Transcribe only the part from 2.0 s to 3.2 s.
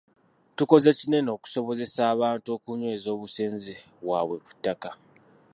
abantu okunyweza